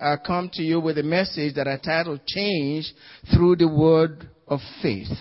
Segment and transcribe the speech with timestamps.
[0.00, 2.92] I come to you with a message that I titled Change
[3.34, 5.12] Through the Word of Faith.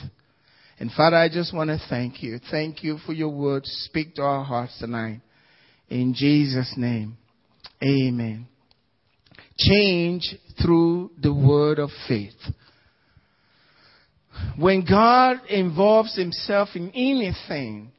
[0.80, 2.40] And Father, I just want to thank you.
[2.52, 3.66] Thank you for your word.
[3.66, 5.22] Speak to our hearts tonight.
[5.90, 7.18] In Jesus' name.
[7.82, 8.48] Amen.
[9.58, 12.34] Change through the word of faith.
[14.58, 17.92] When God involves himself in anything,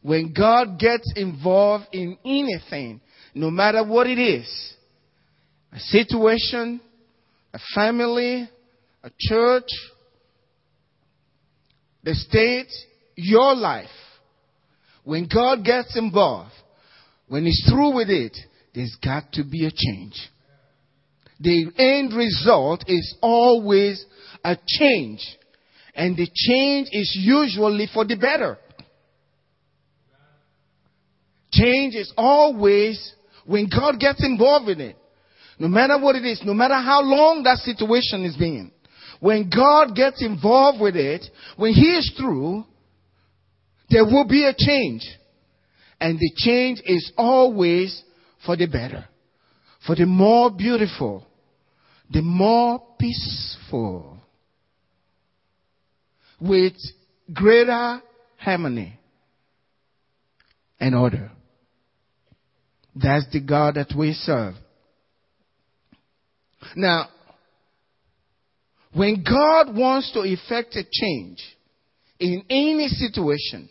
[0.00, 3.00] when God gets involved in anything,
[3.34, 4.74] no matter what it is,
[5.72, 6.80] a situation,
[7.54, 8.48] a family,
[9.02, 9.68] a church,
[12.04, 12.70] the state,
[13.16, 13.88] your life,
[15.04, 16.52] when God gets involved,
[17.28, 18.36] when He's through with it,
[18.74, 20.14] there's got to be a change.
[21.40, 24.04] The end result is always
[24.44, 25.20] a change.
[25.94, 28.58] And the change is usually for the better.
[31.52, 33.12] Change is always
[33.44, 34.96] when God gets involved in it.
[35.62, 38.72] No matter what it is, no matter how long that situation is being.
[39.20, 41.24] When God gets involved with it,
[41.56, 42.64] when He is through,
[43.88, 45.08] there will be a change.
[46.00, 48.02] And the change is always
[48.44, 49.04] for the better,
[49.86, 51.24] for the more beautiful,
[52.10, 54.18] the more peaceful,
[56.40, 56.74] with
[57.32, 58.02] greater
[58.36, 58.98] harmony
[60.80, 61.30] and order.
[62.96, 64.56] That's the God that we serve.
[66.76, 67.08] Now,
[68.92, 71.38] when God wants to effect a change
[72.18, 73.68] in any situation,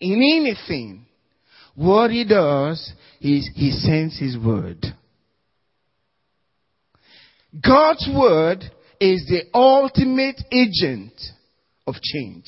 [0.00, 1.06] in anything,
[1.74, 4.84] what he does is he sends his word.
[7.62, 8.64] God's word
[9.00, 11.12] is the ultimate agent
[11.86, 12.46] of change.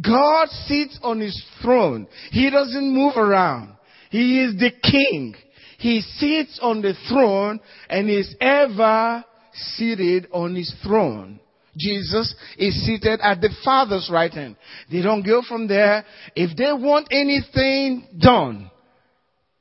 [0.00, 2.06] God sits on his throne.
[2.30, 3.76] He doesn't move around.
[4.10, 5.34] He is the king.
[5.78, 11.40] He sits on the throne and is ever seated on his throne.
[11.76, 14.56] Jesus is seated at the Father's right hand.
[14.90, 16.04] They don't go from there.
[16.34, 18.70] If they want anything done,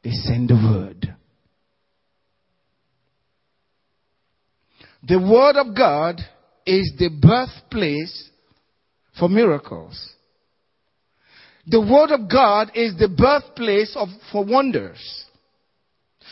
[0.03, 1.13] they send the word.
[5.07, 6.21] The word of God
[6.65, 8.29] is the birthplace
[9.19, 10.13] for miracles.
[11.67, 15.24] The word of God is the birthplace of, for wonders.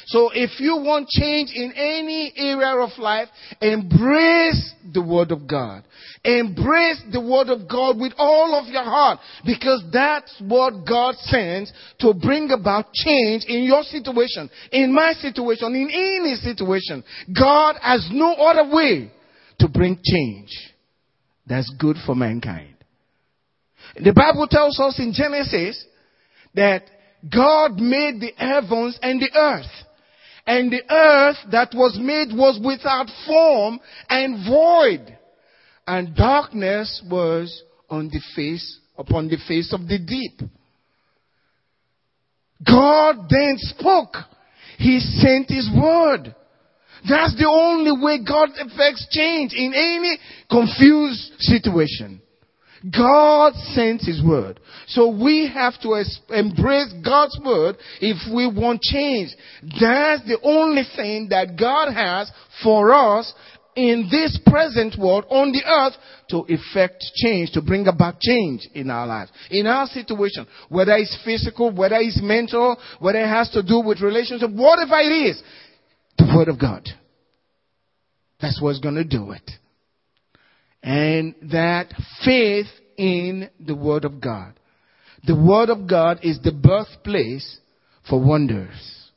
[0.07, 3.29] So if you want change in any area of life,
[3.61, 5.83] embrace the Word of God.
[6.23, 11.71] Embrace the Word of God with all of your heart because that's what God sends
[11.99, 17.03] to bring about change in your situation, in my situation, in any situation.
[17.37, 19.11] God has no other way
[19.59, 20.49] to bring change
[21.45, 22.75] that's good for mankind.
[23.95, 25.83] The Bible tells us in Genesis
[26.55, 26.83] that
[27.31, 29.65] God made the heavens and the earth.
[30.45, 35.17] And the earth that was made was without form and void.
[35.87, 40.49] And darkness was on the face, upon the face of the deep.
[42.65, 44.15] God then spoke.
[44.77, 46.35] He sent His word.
[47.07, 50.17] That's the only way God affects change in any
[50.49, 52.21] confused situation.
[52.91, 54.59] God sent His word.
[54.87, 59.29] So we have to embrace God's word if we want change.
[59.61, 63.33] That's the only thing that God has for us
[63.75, 65.93] in this present world on the earth
[66.29, 71.17] to effect change, to bring about change in our lives, in our situation, whether it's
[71.23, 75.41] physical, whether it's mental, whether it has to do with relationship, whatever it is,
[76.17, 76.87] the word of God.
[78.41, 79.49] That's what's going to do it
[80.83, 81.93] and that
[82.25, 82.67] faith
[82.97, 84.53] in the Word of God.
[85.25, 87.57] The Word of God is the birthplace
[88.09, 89.09] for wonders.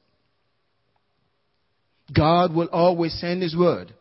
[2.15, 3.93] God will always send His Word.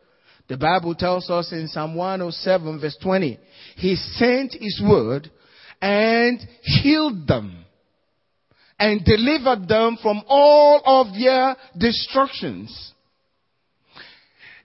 [0.47, 3.39] The Bible tells us in Psalm 107 verse 20,
[3.77, 5.31] He sent His Word
[5.81, 7.65] and healed them
[8.77, 12.93] and delivered them from all of their destructions.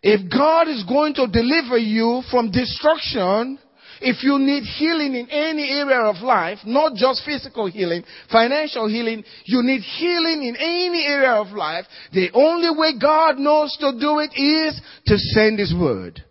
[0.03, 3.59] If God is going to deliver you from destruction,
[4.01, 8.03] if you need healing in any area of life, not just physical healing,
[8.33, 13.77] financial healing, you need healing in any area of life, the only way God knows
[13.79, 16.25] to do it is to send His word.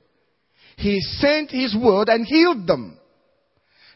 [0.78, 2.99] He sent His word and healed them.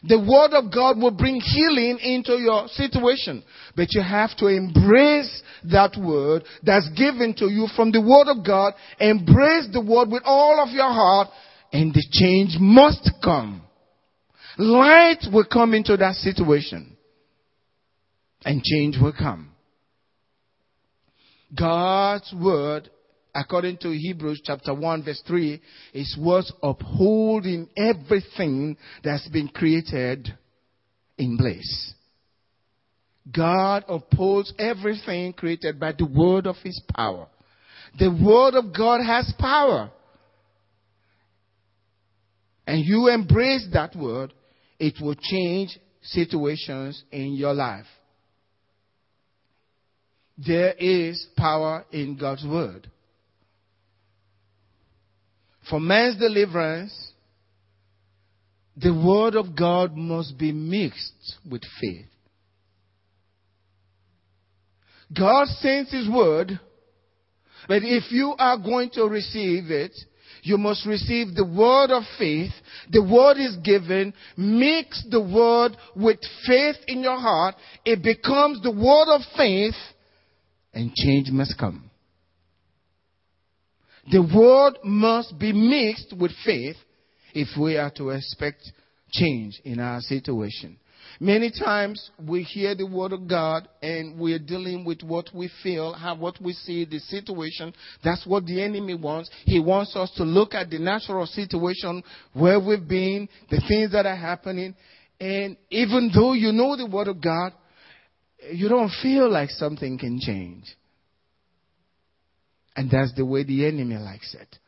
[0.06, 3.42] The word of God will bring healing into your situation.
[3.74, 8.44] But you have to embrace that word that's given to you from the word of
[8.44, 8.74] God.
[9.00, 11.28] Embrace the word with all of your heart
[11.72, 13.62] and the change must come.
[14.58, 16.96] Light will come into that situation
[18.44, 19.50] and change will come.
[21.56, 22.90] God's word,
[23.34, 25.60] according to Hebrews chapter 1 verse 3,
[25.92, 30.32] is what's upholding everything that's been created
[31.18, 31.94] in place.
[33.32, 37.26] God upholds everything created by the word of his power.
[37.98, 39.90] The word of God has power.
[42.66, 44.32] And you embrace that word,
[44.78, 47.86] it will change situations in your life.
[50.36, 52.90] There is power in God's word.
[55.68, 57.12] For man's deliverance,
[58.76, 62.06] the word of God must be mixed with faith.
[65.16, 66.58] God sends his word,
[67.68, 69.92] but if you are going to receive it,
[70.42, 72.52] you must receive the word of faith.
[72.90, 74.12] The word is given.
[74.36, 77.54] Mix the word with faith in your heart.
[77.84, 79.74] It becomes the word of faith
[80.74, 81.90] and change must come.
[84.10, 86.76] The word must be mixed with faith
[87.34, 88.62] if we are to expect
[89.10, 90.78] change in our situation.
[91.20, 95.92] Many times we hear the word of God and we're dealing with what we feel,
[95.92, 97.72] how what we see, the situation.
[98.02, 99.30] That's what the enemy wants.
[99.44, 102.02] He wants us to look at the natural situation
[102.32, 104.74] where we've been, the things that are happening.
[105.20, 107.52] And even though you know the word of God,
[108.52, 110.64] you don't feel like something can change.
[112.76, 114.58] And that's the way the enemy likes it.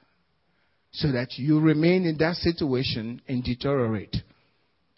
[0.93, 4.17] So that you remain in that situation and deteriorate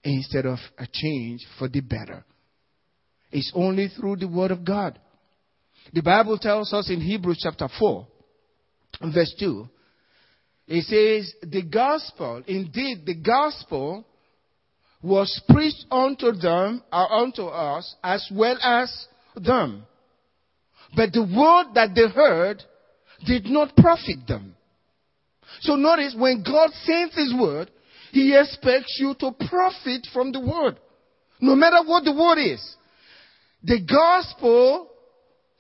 [0.05, 2.25] instead of a change for the better.
[3.33, 4.99] It's only through the Word of God.
[5.93, 8.07] The Bible tells us in Hebrews chapter 4,
[9.13, 9.69] verse 2,
[10.69, 14.05] it says, The gospel, indeed, the gospel
[15.03, 19.07] was preached unto them, or unto us, as well as
[19.37, 19.85] them.
[20.95, 22.63] But the word that they heard
[23.25, 24.55] did not profit them.
[25.61, 27.71] So notice when God sends His word,
[28.13, 30.79] he expects you to profit from the word.
[31.41, 32.77] No matter what the word is.
[33.63, 34.89] The gospel,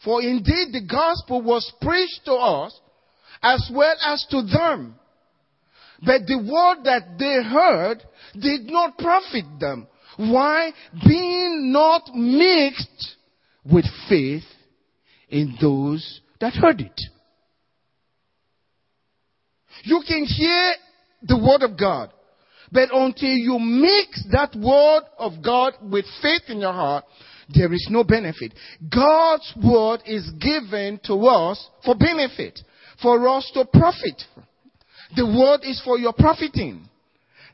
[0.04, 2.78] for indeed the gospel was preached to us
[3.42, 4.94] as well as to them.
[6.00, 8.02] But the word that they heard
[8.34, 9.86] did not profit them.
[10.16, 10.72] Why?
[11.06, 13.16] Being not mixed
[13.64, 14.44] with faith
[15.28, 17.00] in those that heard it.
[19.88, 20.74] You can hear
[21.22, 22.12] the word of God.
[22.70, 27.04] But until you mix that word of God with faith in your heart,
[27.48, 28.52] there is no benefit.
[28.94, 32.60] God's word is given to us for benefit,
[33.02, 34.22] for us to profit.
[35.16, 36.86] The word is for your profiting.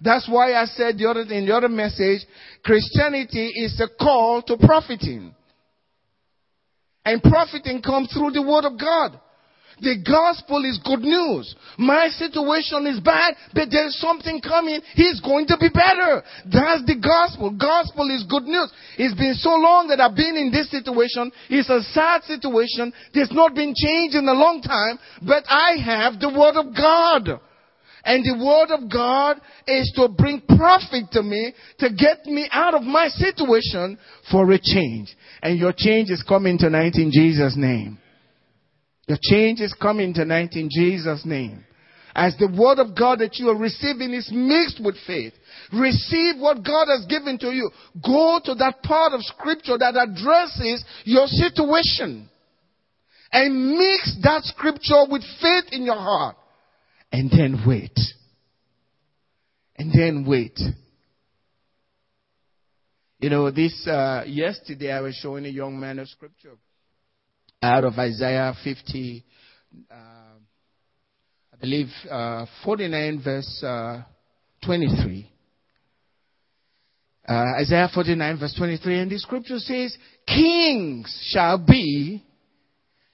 [0.01, 2.27] That's why I said the other, in the other message,
[2.65, 5.33] Christianity is a call to profiting.
[7.05, 9.21] And profiting comes through the word of God.
[9.81, 11.55] The gospel is good news.
[11.79, 14.81] My situation is bad, but there's something coming.
[14.94, 16.23] He's going to be better.
[16.47, 17.50] That's the gospel.
[17.50, 18.71] Gospel is good news.
[18.99, 21.32] It's been so long that I've been in this situation.
[21.50, 22.93] It's a sad situation.
[23.12, 27.41] There's not been change in a long time, but I have the word of God.
[28.05, 32.75] And the word of God is to bring profit to me, to get me out
[32.75, 33.99] of my situation
[34.31, 35.17] for a change.
[35.43, 37.99] And your change is coming tonight in Jesus' name.
[39.06, 41.64] The change is coming tonight in Jesus' name.
[42.14, 45.33] As the word of God that you are receiving is mixed with faith.
[45.73, 47.71] Receive what God has given to you.
[48.05, 52.28] Go to that part of scripture that addresses your situation.
[53.33, 56.37] And mix that scripture with faith in your heart.
[57.11, 57.99] And then wait.
[59.76, 60.59] And then wait.
[63.19, 66.52] You know, this, uh, yesterday I was showing a young man a scripture
[67.64, 69.25] out of Isaiah 50,
[69.90, 74.02] uh, I believe uh, 49 verse uh,
[74.64, 75.30] 23.
[77.26, 82.23] Uh, Isaiah 49 verse 23 and the scripture says, kings shall be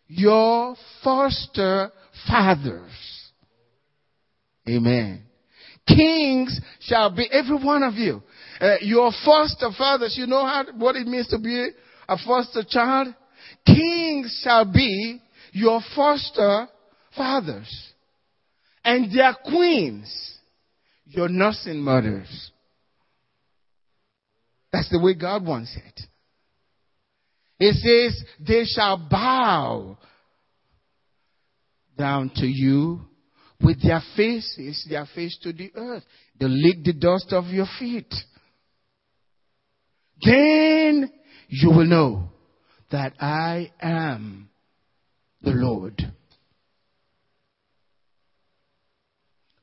[0.08, 1.92] your foster
[2.26, 2.90] fathers.
[4.68, 5.22] Amen.
[5.86, 8.20] Kings shall be every one of you.
[8.60, 11.70] Uh, your foster fathers, you know how, what it means to be
[12.08, 13.14] a foster child?
[13.66, 15.20] Kings shall be
[15.52, 16.68] your foster
[17.16, 17.92] fathers,
[18.84, 20.38] and their queens
[21.06, 22.50] your nursing mothers.
[24.72, 26.00] That's the way God wants it.
[27.58, 29.98] It says, they shall bow
[31.98, 33.00] down to you
[33.60, 36.04] with their faces, their face to the earth.
[36.38, 38.14] They'll lick the dust of your feet.
[40.22, 41.10] Then
[41.48, 42.30] you will know
[42.90, 44.50] that I am
[45.42, 45.62] the mm-hmm.
[45.62, 46.12] Lord.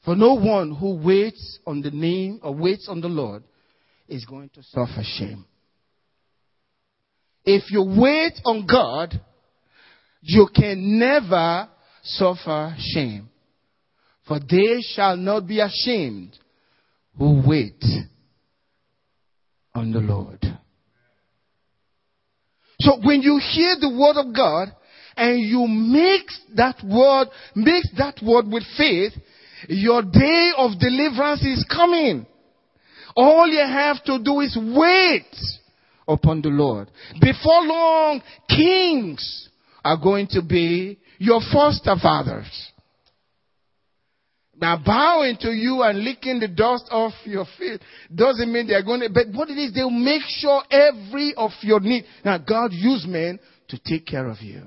[0.05, 3.43] For no one who waits on the name or waits on the Lord
[4.07, 5.45] is going to suffer shame.
[7.43, 9.19] If you wait on God,
[10.21, 11.67] you can never
[12.03, 13.29] suffer shame.
[14.27, 16.37] For they shall not be ashamed
[17.17, 17.83] who wait
[19.73, 20.39] on the Lord.
[22.79, 24.69] So when you hear the word of God
[25.15, 29.13] and you mix that word, mix that word with faith,
[29.67, 32.25] your day of deliverance is coming.
[33.15, 35.25] All you have to do is wait
[36.07, 36.89] upon the Lord.
[37.19, 39.49] Before long, kings
[39.83, 42.45] are going to be your foster fathers.
[44.59, 47.79] Now bowing to you and licking the dust off your feet
[48.13, 51.79] doesn't mean they're going to, but what it is, they'll make sure every of your
[51.79, 52.05] need.
[52.25, 54.63] Now God used men to take care of you.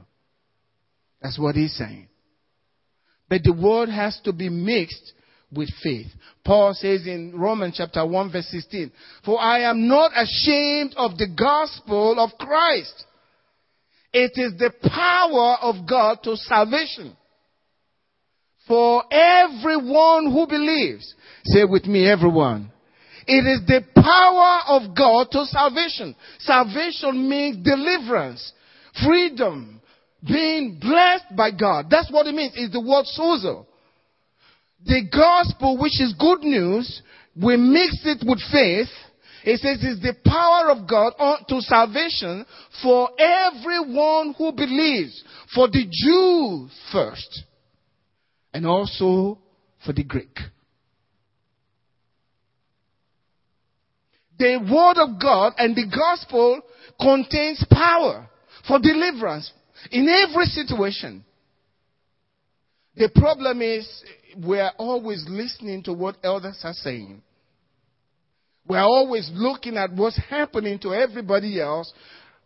[1.21, 2.09] That's what he's saying.
[3.29, 5.13] But the word has to be mixed
[5.53, 6.07] with faith.
[6.45, 8.93] Paul says in Romans chapter 1 verse 16,
[9.25, 13.07] For I am not ashamed of the gospel of Christ.
[14.13, 17.17] It is the power of God to salvation.
[18.71, 21.13] For everyone who believes.
[21.43, 22.71] Say with me, everyone.
[23.27, 26.15] It is the power of God to salvation.
[26.39, 28.53] Salvation means deliverance,
[29.05, 29.81] freedom,
[30.25, 31.87] being blessed by God.
[31.91, 32.53] That's what it means.
[32.55, 33.67] It's the word sozo.
[34.87, 37.03] The gospel, which is good news,
[37.35, 38.87] we mix it with faith.
[39.43, 41.15] It says it's the power of God
[41.49, 42.47] to salvation
[42.85, 45.25] for everyone who believes.
[45.57, 47.47] For the Jew first.
[48.53, 49.39] And also
[49.85, 50.37] for the Greek.
[54.39, 56.63] The word of God and the gospel
[56.99, 58.29] contains power
[58.67, 59.53] for deliverance
[59.91, 61.25] in every situation.
[62.97, 63.87] The problem is
[64.37, 67.23] we're always listening to what elders are saying.
[68.67, 71.93] We're always looking at what's happening to everybody else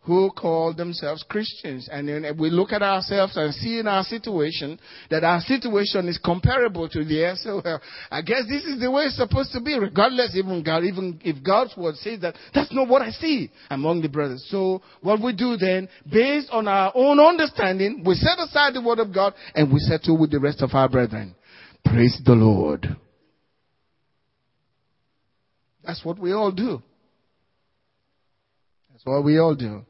[0.05, 1.89] who call themselves Christians.
[1.91, 6.19] And then we look at ourselves and see in our situation that our situation is
[6.23, 7.41] comparable to theirs.
[7.43, 7.81] So well,
[8.11, 11.43] I guess this is the way it's supposed to be, regardless even God, even if
[11.43, 14.45] God's word says that, that's not what I see among the brothers.
[14.49, 18.99] So what we do then, based on our own understanding, we set aside the word
[18.99, 21.35] of God and we settle with the rest of our brethren.
[21.83, 22.95] Praise the Lord.
[25.83, 26.81] That's what we all do.
[28.91, 29.83] That's what we all do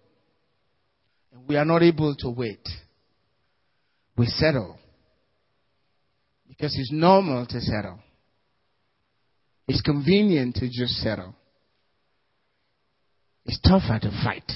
[1.48, 2.68] we are not able to wait.
[4.18, 4.77] We settle.
[6.48, 8.00] Because it's normal to settle.
[9.68, 11.36] It's convenient to just settle.
[13.46, 14.51] It's tougher to fight.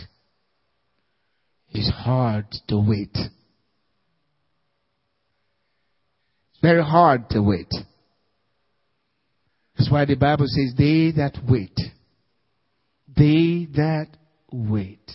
[1.72, 3.16] It's hard to wait.
[6.52, 7.72] It's very hard to wait.
[9.78, 11.80] That's why the Bible says, they that wait,
[13.08, 14.08] they that
[14.52, 15.10] wait.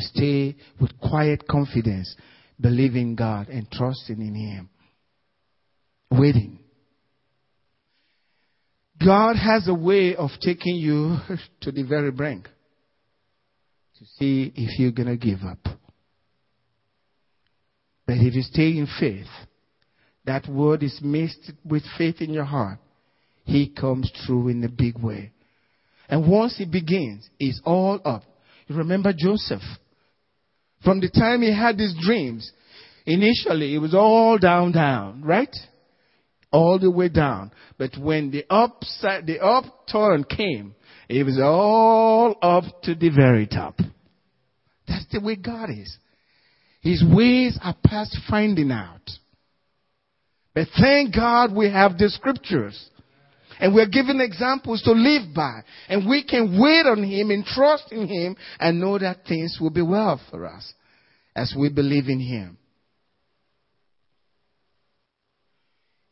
[0.00, 2.14] Stay with quiet confidence,
[2.60, 4.68] believing God and trusting in Him.
[6.10, 6.58] Waiting.
[9.04, 11.16] God has a way of taking you
[11.62, 12.48] to the very brink
[13.98, 15.58] to see if you're going to give up.
[18.06, 19.26] But if you stay in faith,
[20.24, 22.78] that word is mixed with faith in your heart.
[23.44, 25.32] He comes through in a big way.
[26.08, 28.24] And once he begins, it's all up.
[28.66, 29.62] You remember Joseph?
[30.82, 32.50] From the time he had these dreams,
[33.06, 35.54] initially it was all down, down, right?
[36.50, 37.52] All the way down.
[37.78, 40.74] But when the upside, the upturn came,
[41.08, 43.78] it was all up to the very top.
[44.88, 45.96] That's the way God is.
[46.80, 49.08] His ways are past finding out.
[50.54, 52.90] But thank God we have the scriptures
[53.60, 55.60] and we're given examples to live by.
[55.88, 59.70] And we can wait on Him and trust in Him and know that things will
[59.70, 60.72] be well for us
[61.36, 62.58] as we believe in Him.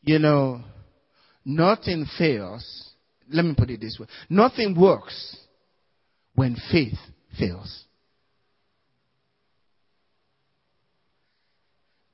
[0.02, 0.60] You know,
[1.44, 2.92] nothing fails.
[3.30, 4.06] Let me put it this way.
[4.30, 5.36] Nothing works
[6.34, 6.98] when faith
[7.38, 7.84] fails.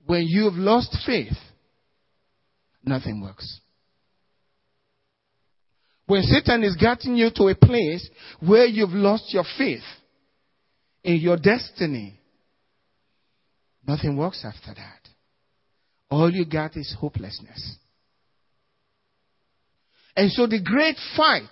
[0.07, 1.37] When you've lost faith,
[2.85, 3.61] nothing works.
[6.07, 8.09] When Satan is getting you to a place
[8.41, 9.83] where you've lost your faith
[11.03, 12.21] in your destiny,
[13.87, 15.09] nothing works after that.
[16.11, 17.77] All you got is hopelessness.
[20.17, 21.49] And so the great fight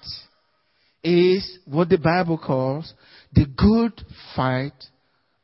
[1.03, 2.93] is what the Bible calls
[3.33, 4.01] the good
[4.37, 4.85] fight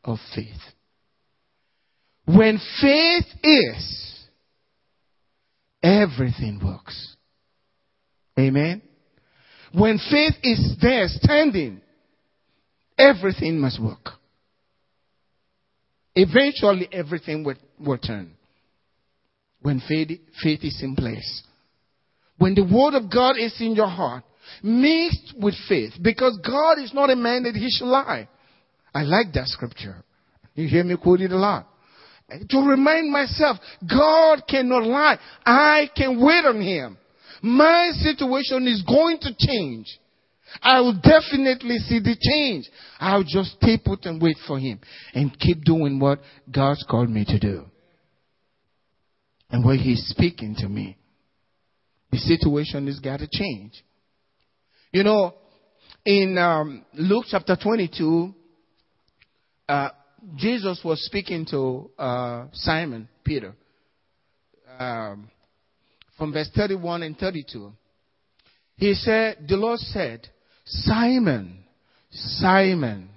[0.04, 0.60] of faith.
[2.26, 4.26] When faith is,
[5.82, 7.16] everything works.
[8.38, 8.82] Amen.
[9.72, 11.80] When faith is there standing,
[12.98, 14.10] everything must work.
[16.14, 18.32] Eventually, everything will, will turn.
[19.60, 20.08] When faith,
[20.42, 21.42] faith is in place.
[22.38, 24.24] When the word of God is in your heart,
[24.62, 28.28] mixed with faith, because God is not a man that he should lie.
[28.94, 30.02] I like that scripture.
[30.54, 31.68] You hear me quote it a lot.
[32.50, 33.58] To remind myself,
[33.88, 35.18] God cannot lie.
[35.44, 36.98] I can wait on him.
[37.42, 39.86] My situation is going to change.
[40.62, 42.68] I will definitely see the change.
[42.98, 44.80] I'll just stay put and wait for him
[45.14, 47.64] and keep doing what God's called me to do.
[49.50, 50.96] And when he's speaking to me,
[52.10, 53.72] the situation has got to change.
[54.92, 55.34] You know,
[56.04, 58.34] in um, Luke chapter 22,
[59.68, 59.90] uh,
[60.36, 63.54] Jesus was speaking to uh, Simon Peter
[64.78, 65.30] um,
[66.18, 67.72] from verse 31 and 32.
[68.76, 70.28] He said, The Lord said,
[70.64, 71.64] Simon,
[72.10, 73.08] Simon,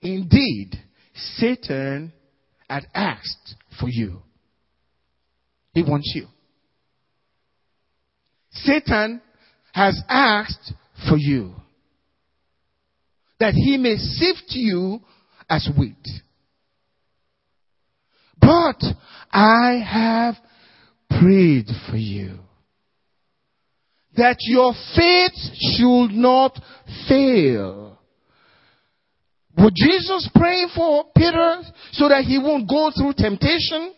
[0.00, 0.76] indeed,
[1.14, 2.12] Satan
[2.70, 4.22] had asked for you.
[5.74, 6.26] He wants you.
[8.52, 9.20] Satan
[9.72, 10.72] has asked
[11.08, 11.54] for you
[13.40, 15.00] that he may sift you
[15.48, 16.06] as wheat.
[18.42, 18.82] But
[19.32, 20.34] I have
[21.20, 22.38] prayed for you
[24.16, 26.58] that your faith should not
[27.08, 27.98] fail.
[29.56, 33.94] Would Jesus pray for Peter so that he won't go through temptation?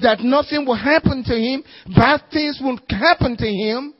[0.00, 1.64] That nothing will happen to him?
[1.94, 3.94] Bad things won't happen to him?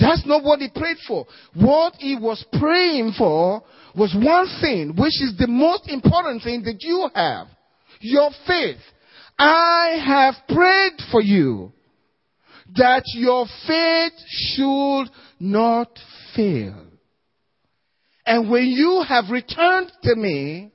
[0.00, 1.26] That's not what he prayed for.
[1.54, 3.62] What he was praying for
[3.94, 7.48] was one thing, which is the most important thing that you have.
[8.00, 8.80] Your faith.
[9.38, 11.72] I have prayed for you
[12.74, 15.06] that your faith should
[15.38, 15.90] not
[16.36, 16.86] fail.
[18.26, 20.72] And when you have returned to me,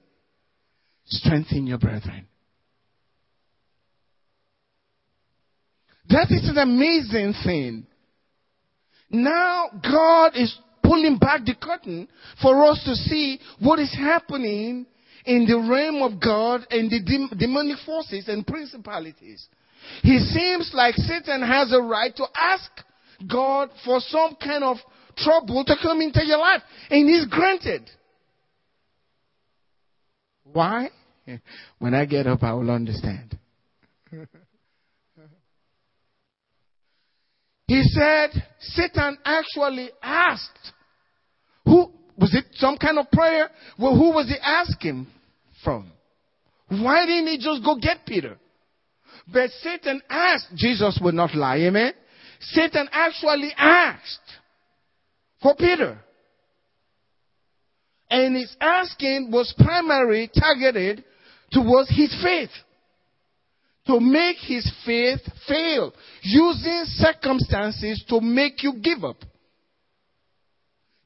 [1.06, 2.28] strengthen your brethren.
[6.10, 7.88] That is an amazing thing.
[9.10, 12.08] Now God is pulling back the curtain
[12.42, 14.86] for us to see what is happening
[15.26, 17.00] in the realm of God and the
[17.38, 19.48] demonic forces and principalities.
[20.02, 22.72] He seems like Satan has a right to ask
[23.28, 24.78] God for some kind of
[25.18, 27.90] trouble to come into your life, and he's granted.
[30.44, 30.90] Why?
[31.80, 33.38] When I get up, I will understand.
[37.68, 40.72] he said Satan actually asked,
[41.66, 43.50] who was it some kind of prayer?
[43.80, 45.08] Well, who was he asking
[45.65, 45.91] from?
[46.69, 48.38] Why didn't he just go get Peter?
[49.28, 51.93] But Satan asked, Jesus would not lie, amen?
[52.39, 54.32] Satan actually asked
[55.41, 55.99] for Peter.
[58.10, 61.04] And his asking was primarily targeted
[61.51, 62.51] towards his faith.
[63.88, 65.93] To make his faith fail.
[66.21, 69.17] Using circumstances to make you give up.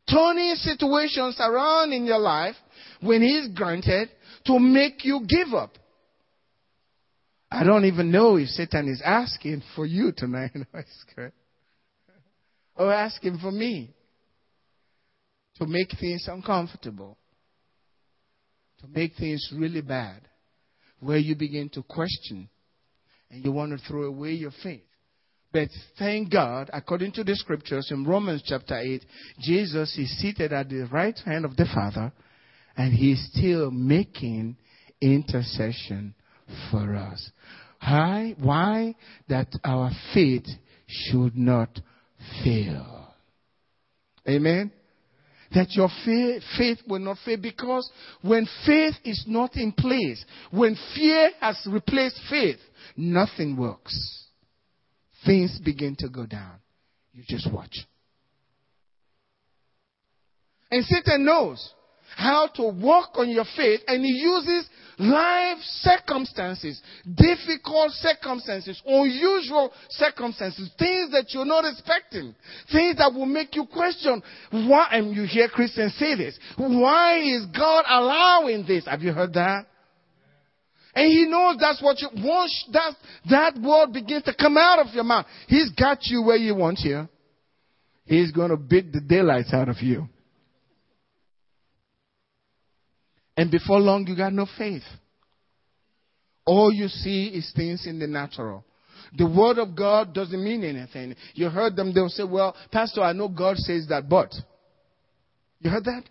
[0.09, 2.55] Turning situations around in your life
[3.01, 4.09] when he's granted
[4.49, 5.77] to make you give up.
[7.51, 10.51] I don't even know if Satan is asking for you tonight.
[12.75, 13.93] or asking for me
[15.57, 17.17] to make things uncomfortable,
[18.81, 20.21] to make things really bad,
[20.99, 22.49] where you begin to question
[23.29, 24.81] and you want to throw away your faith.
[25.51, 29.05] But thank God, according to the scriptures in Romans chapter 8,
[29.41, 32.11] Jesus is seated at the right hand of the Father
[32.79, 34.55] and he is still making
[35.01, 36.15] intercession
[36.71, 37.29] for us.
[37.81, 38.35] Why?
[38.39, 38.95] Why?
[39.27, 40.45] That our faith
[40.87, 41.77] should not
[42.41, 43.13] fail.
[44.25, 44.71] Amen?
[45.53, 50.77] That your faith, faith will not fail because when faith is not in place, when
[50.95, 52.59] fear has replaced faith,
[52.95, 54.25] nothing works.
[55.25, 56.59] Things begin to go down.
[57.11, 57.75] You just watch.
[60.71, 61.73] And Satan knows
[62.15, 64.67] how to work on your faith, and he uses
[64.99, 66.81] life circumstances,
[67.15, 72.35] difficult circumstances, unusual circumstances, things that you're not expecting,
[72.71, 77.45] things that will make you question why, and you hear Christians say this, why is
[77.57, 78.85] God allowing this?
[78.85, 79.65] Have you heard that?
[80.95, 82.93] And he knows that's what you, once that,
[83.29, 86.79] that word begins to come out of your mouth, he's got you where you want
[86.79, 87.07] you.
[88.05, 90.09] He's to beat the daylights out of you.
[93.39, 94.83] And before long, you got no faith.
[96.45, 98.65] All you see is things in the natural.
[99.17, 101.15] The word of God doesn't mean anything.
[101.35, 104.33] You heard them, they'll say, well, Pastor, I know God says that, but.
[105.61, 106.03] You heard that?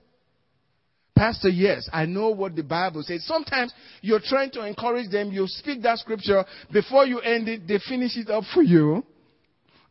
[1.15, 3.27] Pastor, yes, I know what the Bible says.
[3.27, 7.79] Sometimes you're trying to encourage them, you speak that scripture, before you end it, they
[7.87, 9.05] finish it up for you,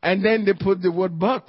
[0.02, 1.48] and then they put the word but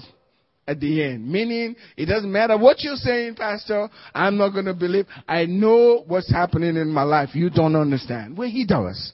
[0.68, 1.26] at the end.
[1.26, 5.06] Meaning, it doesn't matter what you're saying, Pastor, I'm not going to believe.
[5.26, 7.30] I know what's happening in my life.
[7.32, 8.36] You don't understand.
[8.36, 9.12] Well, he does.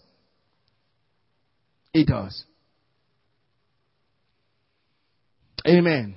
[1.92, 2.44] He does.
[5.66, 6.16] Amen.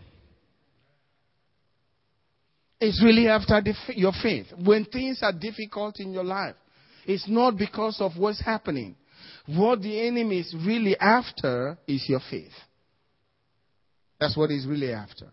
[2.82, 4.48] It's really after the, your faith.
[4.64, 6.56] When things are difficult in your life,
[7.06, 8.96] it's not because of what's happening.
[9.46, 12.52] What the enemy is really after is your faith.
[14.20, 15.28] That's what he's really after.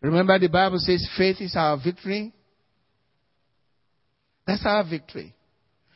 [0.00, 2.32] Remember, the Bible says faith is our victory.
[4.46, 5.34] That's our victory.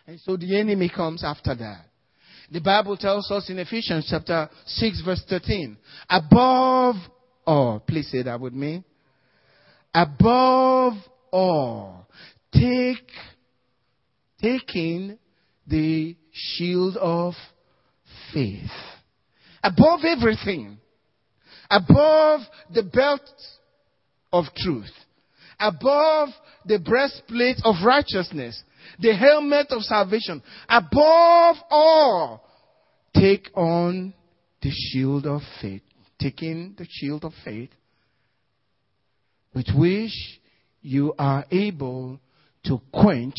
[0.07, 1.87] And so the enemy comes after that.
[2.51, 5.77] The Bible tells us in Ephesians chapter 6 verse 13,
[6.11, 6.97] above
[7.47, 8.85] all, please say that with me.
[9.95, 10.95] Above
[11.31, 12.07] all,
[12.53, 13.09] take,
[14.41, 15.19] taking
[15.67, 17.35] the shield of
[18.35, 18.71] faith.
[19.63, 20.79] Above everything.
[21.73, 22.41] Above
[22.73, 23.23] the belt
[24.33, 24.93] of truth.
[25.59, 26.29] Above
[26.67, 28.63] the breastplate of righteousness
[28.99, 30.43] the helmet of salvation.
[30.69, 32.45] Above all,
[33.15, 34.15] take on
[34.63, 35.83] the shield of faith.
[36.19, 37.71] Taking the shield of faith,
[39.53, 40.13] with which
[40.81, 42.21] you are able
[42.65, 43.35] to quench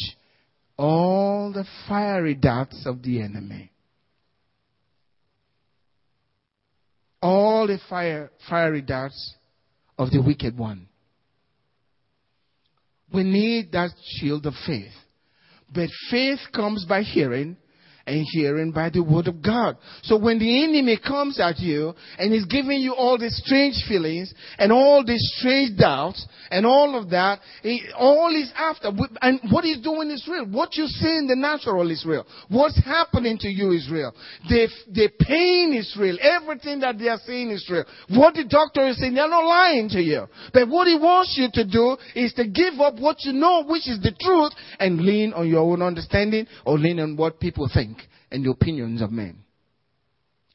[0.78, 3.72] all the fiery darts of the enemy.
[7.24, 9.36] All the fire, fiery darts
[9.98, 10.90] of the wicked one.
[13.14, 14.92] We need that shield of faith.
[15.74, 17.56] But faith comes by hearing,
[18.06, 19.78] and hearing by the word of God.
[20.02, 24.34] So when the enemy comes at you and is giving you all these strange feelings
[24.58, 27.40] and all these strange doubts and all of that,
[27.98, 28.92] all is after.
[29.22, 30.46] And what he's doing is real.
[30.48, 32.26] What you see in the natural is real.
[32.50, 34.14] What's happening to you is real.
[34.50, 36.18] The, the pain is real.
[36.20, 37.86] Everything that they are saying is real.
[38.10, 40.28] What the doctor is saying, they're not lying to you.
[40.54, 43.88] But what he wants you to do is to give up what you know, which
[43.88, 47.94] is the truth, and lean on your own understanding or lean on what people think
[48.34, 49.38] and the opinions of men.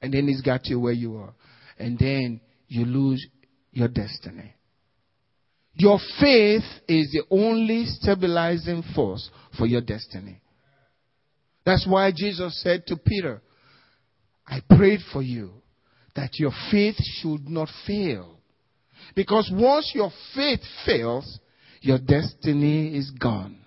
[0.03, 1.33] And then it's got you where you are.
[1.79, 3.25] And then you lose
[3.71, 4.53] your destiny.
[5.75, 10.41] Your faith is the only stabilizing force for your destiny.
[11.65, 13.41] That's why Jesus said to Peter,
[14.45, 15.53] I prayed for you
[16.17, 18.41] that your faith should not fail.
[19.15, 21.39] Because once your faith fails,
[21.81, 23.59] your destiny is gone.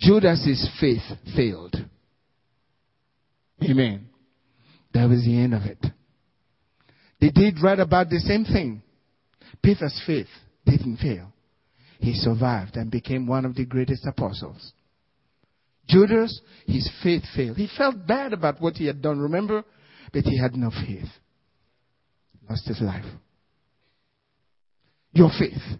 [0.00, 1.02] Judas's faith
[1.36, 1.76] failed.
[3.62, 4.08] Amen.
[4.94, 5.78] That was the end of it.
[7.20, 8.82] They did write about the same thing.
[9.62, 10.28] Peter's faith
[10.64, 11.32] didn't fail.
[11.98, 14.72] He survived and became one of the greatest apostles.
[15.86, 17.58] Judas, his faith failed.
[17.58, 19.64] He felt bad about what he had done, remember?
[20.12, 21.08] But he had no faith.
[22.48, 23.04] Lost his life.
[25.12, 25.78] Your faith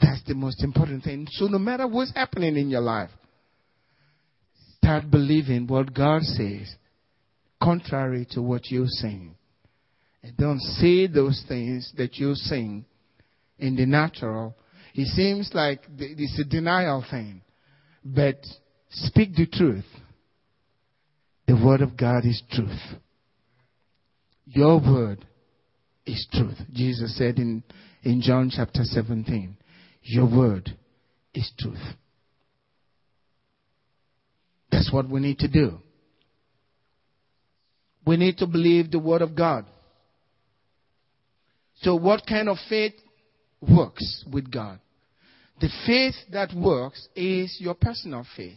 [0.00, 1.26] that's the most important thing.
[1.32, 3.10] So no matter what's happening in your life,
[4.78, 6.74] start believing what God says,
[7.62, 9.34] contrary to what you're saying.
[10.22, 12.84] And don't say those things that you're saying
[13.58, 14.56] in the natural.
[14.94, 17.42] It seems like it's a denial thing.
[18.04, 18.44] But
[18.90, 19.84] speak the truth.
[21.46, 22.80] The word of God is truth.
[24.46, 25.24] Your word
[26.06, 26.58] is truth.
[26.72, 27.62] Jesus said in,
[28.02, 29.56] in John chapter 17.
[30.08, 30.70] Your word
[31.34, 31.82] is truth.
[34.70, 35.80] That's what we need to do.
[38.06, 39.66] We need to believe the word of God.
[41.82, 42.94] So, what kind of faith
[43.60, 44.78] works with God?
[45.60, 48.54] The faith that works is your personal faith.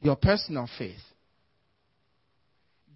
[0.00, 1.00] Your personal faith.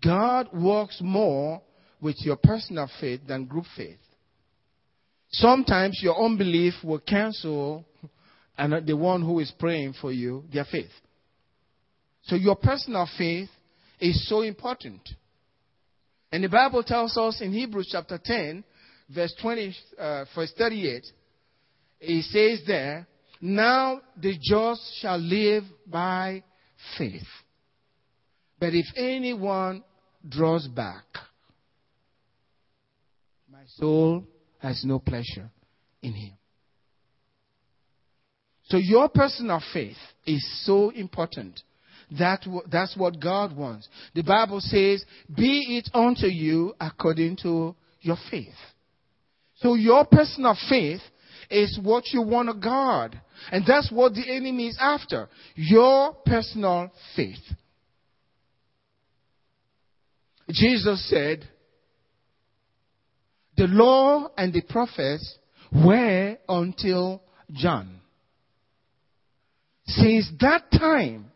[0.02, 1.60] God works more
[2.00, 3.98] with your personal faith than group faith.
[5.38, 7.84] Sometimes your unbelief will cancel
[8.56, 10.90] and the one who is praying for you, their faith.
[12.22, 13.48] So your personal faith
[13.98, 15.00] is so important.
[16.30, 18.62] And the Bible tells us in Hebrews chapter 10,
[19.12, 21.04] verse 20, uh, verse 38,
[22.00, 23.06] it says there,
[23.40, 26.44] now the just shall live by
[26.96, 27.26] faith.
[28.60, 29.82] But if anyone
[30.28, 31.04] draws back,
[33.50, 34.24] my soul
[34.64, 35.50] has no pleasure
[36.02, 36.32] in him.
[38.68, 41.60] So your personal faith is so important.
[42.18, 43.88] That, that's what God wants.
[44.14, 48.54] The Bible says, be it unto you according to your faith.
[49.56, 51.00] So your personal faith
[51.50, 53.20] is what you want of God.
[53.52, 55.28] And that's what the enemy is after.
[55.56, 57.36] Your personal faith.
[60.48, 61.48] Jesus said,
[63.56, 65.38] the law and the prophets
[65.72, 68.00] were until John.
[69.86, 71.30] Since that time,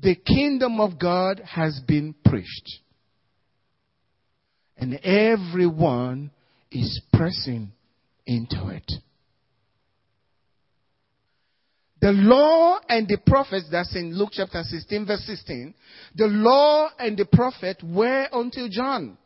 [0.00, 2.80] the kingdom of God has been preached.
[4.76, 6.30] And everyone
[6.70, 7.72] is pressing
[8.26, 8.92] into it.
[12.00, 15.74] The law and the prophets, that's in Luke chapter 16, verse 16.
[16.14, 19.18] The law and the prophet were until John.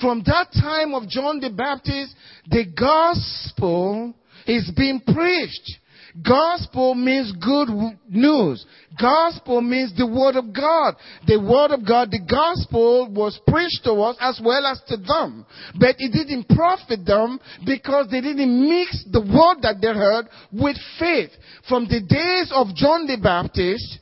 [0.00, 2.14] From that time of John the Baptist,
[2.50, 4.14] the gospel
[4.46, 5.78] is being preached.
[6.22, 7.68] Gospel means good
[8.08, 8.64] news.
[9.00, 10.94] Gospel means the word of God.
[11.26, 15.44] The word of God, the gospel was preached to us as well as to them.
[15.78, 20.76] But it didn't profit them because they didn't mix the word that they heard with
[21.00, 21.30] faith.
[21.68, 23.98] From the days of John the Baptist,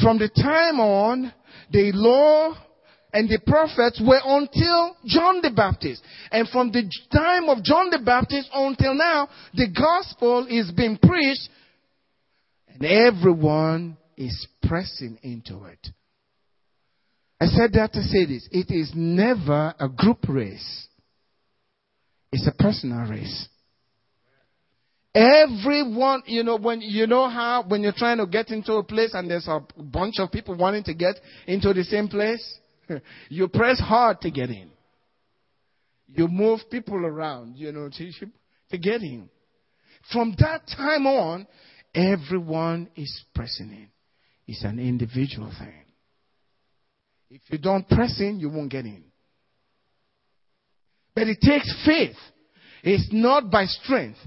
[0.00, 1.32] from the time on,
[1.70, 2.56] the law
[3.12, 6.02] and the prophets were until John the Baptist.
[6.30, 11.48] And from the time of John the Baptist until now, the gospel is being preached
[12.68, 15.88] and everyone is pressing into it.
[17.40, 18.48] I said that to say this.
[18.52, 20.86] It is never a group race.
[22.32, 23.48] It's a personal race.
[25.12, 29.10] Everyone, you know, when you know how when you're trying to get into a place
[29.14, 31.16] and there's a bunch of people wanting to get
[31.48, 32.58] into the same place,
[33.28, 34.70] you press hard to get in.
[36.08, 38.12] You move people around, you know, to,
[38.70, 39.28] to get in.
[40.12, 41.46] From that time on,
[41.94, 43.88] everyone is pressing in.
[44.46, 45.84] It's an individual thing.
[47.30, 49.04] If you don't press in, you won't get in.
[51.14, 52.16] But it takes faith.
[52.82, 54.18] It's not by strength.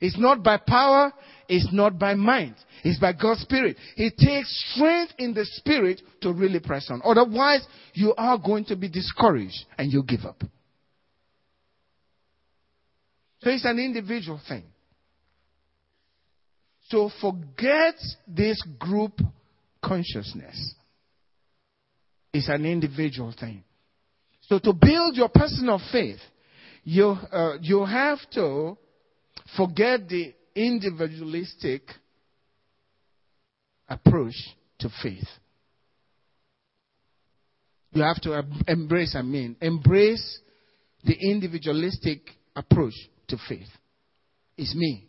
[0.00, 1.12] It's not by power.
[1.50, 2.54] It's not by mind.
[2.84, 3.76] It's by God's Spirit.
[3.96, 7.02] It takes strength in the Spirit to really press on.
[7.04, 10.40] Otherwise, you are going to be discouraged and you give up.
[13.40, 14.62] So it's an individual thing.
[16.88, 17.96] So forget
[18.28, 19.20] this group
[19.82, 20.74] consciousness.
[22.32, 23.64] It's an individual thing.
[24.42, 26.20] So to build your personal faith,
[26.84, 28.78] you, uh, you have to
[29.56, 31.82] forget the individualistic
[33.88, 34.34] approach
[34.78, 35.26] to faith.
[37.92, 40.38] You have to embrace, I mean, embrace
[41.04, 42.20] the individualistic
[42.54, 42.92] approach
[43.28, 43.68] to faith.
[44.56, 45.08] It's me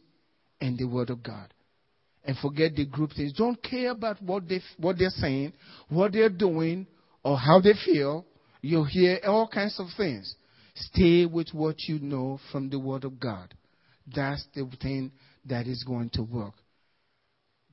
[0.62, 1.54] and the Word of God.
[2.24, 3.34] And forget the group things.
[3.34, 5.54] Don't care about what, they, what they're saying,
[5.90, 6.88] what they're doing,
[7.24, 8.26] or how they feel.
[8.62, 10.36] You'll hear all kinds of things.
[10.76, 13.54] Stay with what you know from the Word of God.
[14.08, 15.12] That's the thing
[15.46, 16.54] that is going to work.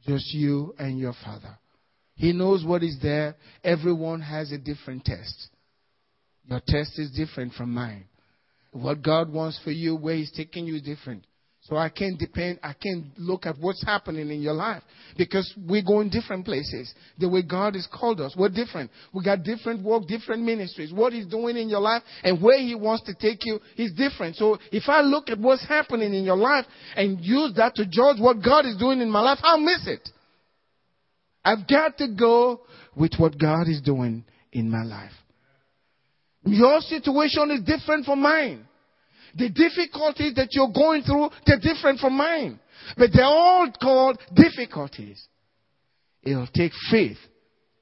[0.07, 1.59] Just you and your Father.
[2.15, 3.37] He knows what is there.
[3.63, 5.49] Everyone has a different test.
[6.49, 8.07] Your test is different from mine.
[8.73, 11.25] What God wants for you, where He's taking you, is different.
[11.69, 14.83] So I can't depend, I can't look at what's happening in your life
[15.19, 16.95] because we go in different places.
[17.19, 18.91] The way God has called us, we're different.
[19.13, 20.95] We got different work, different ministries.
[20.95, 24.37] What He's doing in your life and where He wants to take you is different.
[24.37, 26.65] So if I look at what's happening in your life
[26.97, 30.09] and use that to judge what God is doing in my life, I'll miss it.
[31.45, 32.63] I've got to go
[32.97, 35.13] with what God is doing in my life.
[36.47, 38.67] Your situation is different from mine.
[39.37, 42.59] The difficulties that you're going through, they're different from mine.
[42.97, 45.23] But they're all called difficulties.
[46.23, 47.19] It'll take faith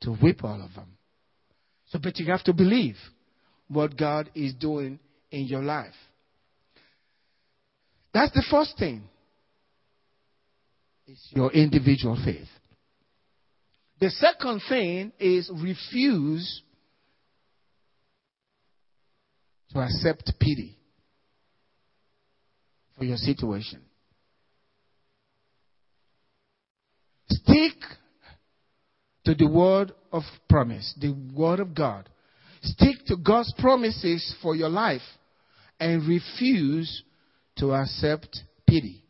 [0.02, 0.96] to whip all of them.
[1.88, 2.96] So, but you have to believe
[3.68, 4.98] what God is doing
[5.30, 5.94] in your life.
[8.12, 9.02] That's the first thing.
[11.06, 12.48] It's your individual faith.
[14.00, 16.62] The second thing is refuse
[19.72, 20.75] to accept pity
[22.96, 23.80] for your situation.
[27.28, 27.74] Stick
[29.24, 32.08] to the word of promise, the word of God.
[32.62, 35.02] Stick to God's promises for your life
[35.78, 37.02] and refuse
[37.56, 39.02] to accept pity.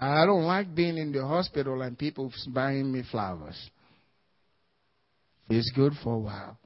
[0.00, 3.70] I don't like being in the hospital and people buying me flowers.
[5.50, 6.58] It's good for a while.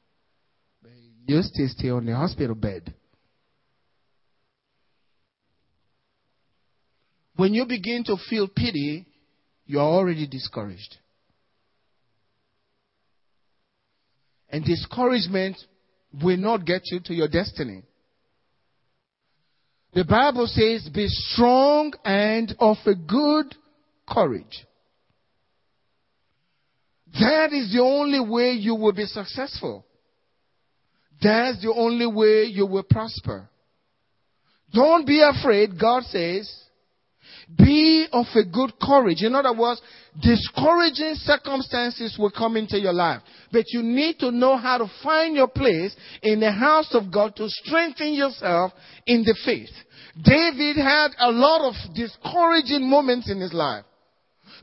[0.82, 0.92] But
[1.26, 2.94] you still stay on the hospital bed.
[7.36, 9.06] When you begin to feel pity,
[9.66, 10.96] you are already discouraged.
[14.50, 15.56] And discouragement
[16.22, 17.82] will not get you to your destiny.
[19.94, 23.54] The Bible says, be strong and of a good
[24.08, 24.66] courage.
[27.14, 29.86] That is the only way you will be successful.
[31.22, 33.48] That's the only way you will prosper.
[34.72, 36.52] Don't be afraid, God says.
[37.56, 39.22] Be of a good courage.
[39.22, 39.80] In other words,
[40.20, 43.20] discouraging circumstances will come into your life.
[43.52, 47.36] But you need to know how to find your place in the house of God
[47.36, 48.72] to strengthen yourself
[49.06, 49.70] in the faith.
[50.22, 53.84] David had a lot of discouraging moments in his life.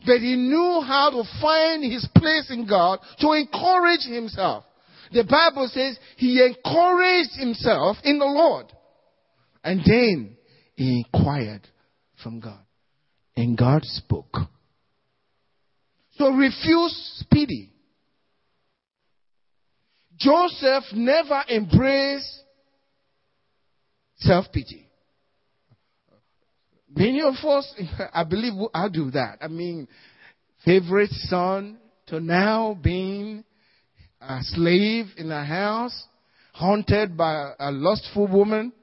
[0.05, 4.63] But he knew how to find his place in God to encourage himself.
[5.11, 8.67] The Bible says he encouraged himself in the Lord.
[9.63, 10.37] And then
[10.75, 11.67] he inquired
[12.23, 12.59] from God.
[13.35, 14.37] And God spoke.
[16.17, 17.71] So refuse pity.
[20.17, 22.43] Joseph never embraced
[24.17, 24.87] self pity.
[26.95, 27.73] Many of us,
[28.13, 29.39] I believe, I'll do that.
[29.41, 29.87] I mean,
[30.65, 33.43] favorite son to now being
[34.19, 36.03] a slave in a house,
[36.53, 38.73] haunted by a lustful woman.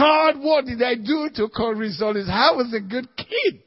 [0.00, 2.16] God, what did I do to cause result?
[2.16, 3.62] I was a good kid.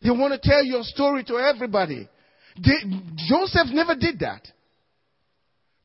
[0.00, 2.08] You want to tell your story to everybody.
[3.28, 4.46] Joseph never did that.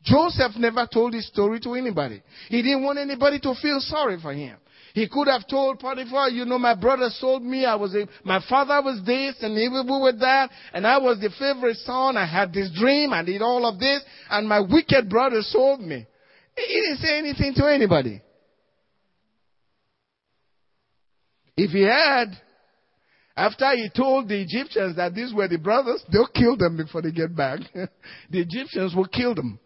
[0.04, 2.22] Joseph never told his story to anybody.
[2.50, 4.58] He didn't want anybody to feel sorry for him.
[4.94, 7.66] He could have told Potiphar, you know, my brother sold me.
[7.66, 10.52] I was a, my father was this and he was that.
[10.74, 12.18] And I was the favorite son.
[12.18, 13.14] I had this dream.
[13.14, 14.02] I did all of this.
[14.30, 16.06] And my wicked brother sold me.
[16.56, 18.22] He didn't say anything to anybody.
[21.58, 22.38] If he had,
[23.36, 27.12] after he told the Egyptians that these were the brothers, they'll kill them before they
[27.12, 27.60] get back.
[27.74, 29.60] the Egyptians will kill them.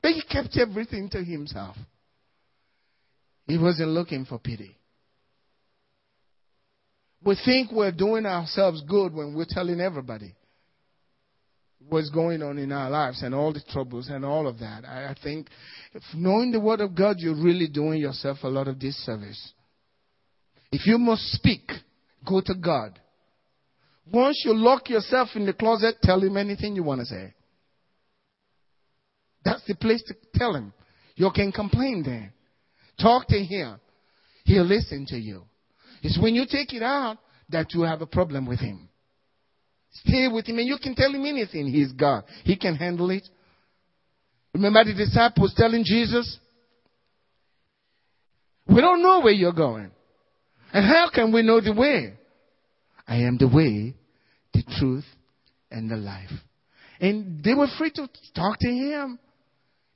[0.00, 1.76] But he kept everything to himself.
[3.46, 4.76] He wasn't looking for pity.
[7.24, 10.34] We think we're doing ourselves good when we're telling everybody
[11.88, 14.84] what's going on in our lives and all the troubles and all of that.
[14.84, 15.48] I, I think
[16.14, 19.52] knowing the Word of God, you're really doing yourself a lot of disservice.
[20.72, 21.70] If you must speak,
[22.28, 22.98] go to God.
[24.12, 27.34] Once you lock yourself in the closet, tell Him anything you want to say.
[29.44, 30.72] That's the place to tell him.
[31.16, 32.32] You can complain there.
[33.00, 33.80] Talk to him.
[34.44, 35.44] He'll listen to you.
[36.02, 38.88] It's when you take it out that you have a problem with him.
[39.92, 41.66] Stay with him and you can tell him anything.
[41.66, 42.24] He's God.
[42.44, 43.28] He can handle it.
[44.54, 46.38] Remember the disciples telling Jesus,
[48.66, 49.90] we don't know where you're going.
[50.72, 52.14] And how can we know the way?
[53.06, 53.94] I am the way,
[54.54, 55.04] the truth,
[55.70, 56.30] and the life.
[57.00, 59.18] And they were free to talk to him.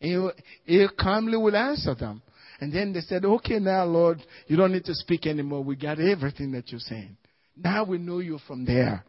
[0.00, 0.28] He,
[0.64, 2.22] he calmly would answer them.
[2.60, 5.62] And then they said, okay, now, Lord, you don't need to speak anymore.
[5.62, 7.16] We got everything that you're saying.
[7.56, 9.04] Now we know you from there.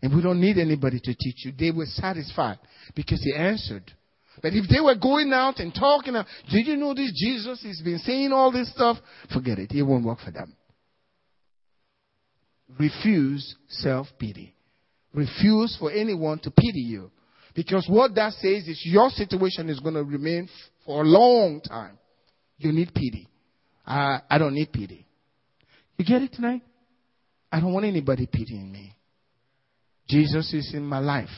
[0.00, 1.52] And we don't need anybody to teach you.
[1.58, 2.58] They were satisfied
[2.94, 3.92] because he answered.
[4.40, 7.60] But if they were going out and talking, uh, did you know this Jesus?
[7.60, 8.96] He's been saying all this stuff.
[9.32, 9.72] Forget it.
[9.72, 10.54] It won't work for them.
[12.78, 14.54] Refuse self pity.
[15.14, 17.10] Refuse for anyone to pity you.
[17.54, 20.48] Because what that says is your situation is going to remain
[20.84, 21.98] for a long time.
[22.58, 23.28] You need pity.
[23.86, 25.06] I, I don't need pity.
[25.96, 26.62] You get it tonight?
[27.50, 28.94] I don't want anybody pitying me.
[30.08, 31.28] Jesus is in my life.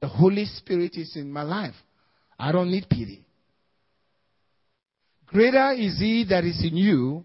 [0.00, 1.74] The Holy Spirit is in my life.
[2.38, 3.26] I don't need pity.
[5.26, 7.24] Greater is he that is in you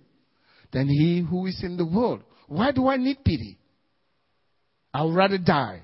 [0.72, 2.24] than he who is in the world.
[2.52, 3.58] Why do I need pity?
[4.94, 5.84] I would rather die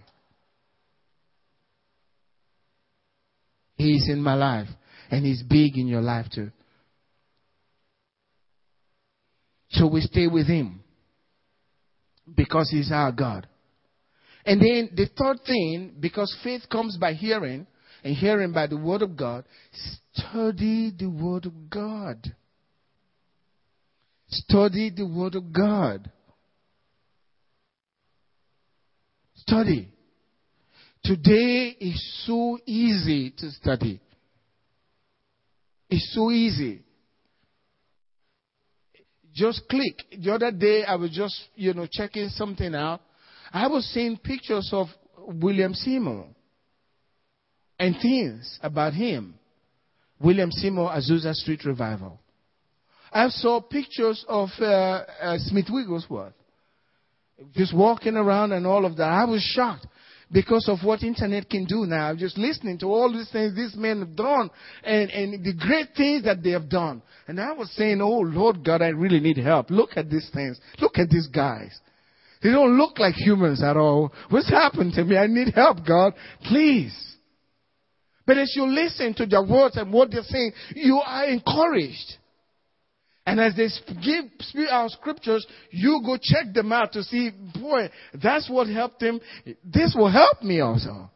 [3.78, 4.68] He's in my life.
[5.10, 6.52] And He's big in your life too.
[9.70, 10.82] So we stay with Him.
[12.36, 13.48] Because He's our God.
[14.46, 17.68] And then the third thing, because faith comes by hearing,
[18.04, 19.46] and hearing by the Word of God,
[20.14, 22.36] study the Word of God.
[24.30, 26.12] Study the Word of God.
[29.48, 29.88] Study.
[31.06, 34.02] Today is so easy to study.
[35.90, 36.82] It's so easy.
[39.34, 40.22] Just click.
[40.22, 43.00] The other day I was just, you know, checking something out.
[43.54, 44.88] I was seeing pictures of
[45.18, 46.26] William Seymour
[47.80, 49.36] and things about him.
[50.20, 52.20] William Seymour, Azusa Street Revival.
[53.14, 56.34] I saw pictures of uh, uh, Smith Wigglesworth
[57.56, 59.10] just walking around and all of that.
[59.10, 59.88] I was shocked
[60.32, 62.14] because of what internet can do now.
[62.16, 64.50] Just listening to all these things these men have done
[64.84, 67.02] and, and the great things that they have done.
[67.28, 69.70] And I was saying, oh Lord God, I really need help.
[69.70, 70.60] Look at these things.
[70.80, 71.78] Look at these guys.
[72.42, 74.14] They don't look like humans at all.
[74.30, 75.18] What's happened to me?
[75.18, 76.14] I need help, God.
[76.44, 76.96] Please.
[78.26, 82.18] But as you listen to their words and what they're saying, you are encouraged.
[83.28, 83.68] And as they
[84.02, 89.04] give speak our scriptures, you go check them out to see, boy, that's what helped
[89.04, 89.20] him.
[89.66, 91.12] This will help me also.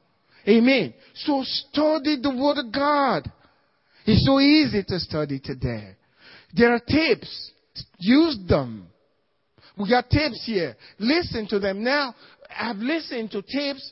[0.45, 0.93] Amen.
[1.15, 3.31] So study the word of God.
[4.05, 5.95] It's so easy to study today.
[6.53, 7.51] There are tapes.
[7.97, 8.87] Use them.
[9.77, 10.75] We got tapes here.
[10.99, 11.81] Listen to them.
[11.81, 12.13] Now,
[12.53, 13.89] I've listened to tapes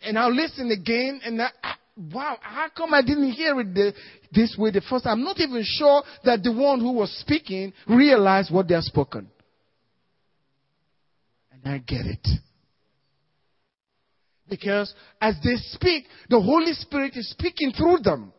[0.00, 1.50] and I'll listen again and I,
[1.96, 3.92] wow, how come I didn't hear it the,
[4.32, 5.18] this way the first time?
[5.18, 9.28] I'm not even sure that the one who was speaking realized what they have spoken.
[11.52, 12.28] And I get it.
[14.48, 18.32] Because as they speak, the Holy Spirit is speaking through them.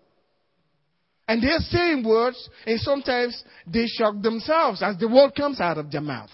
[1.27, 5.89] And they're saying words, and sometimes they shock themselves as the word comes out of
[5.89, 6.29] their mouth.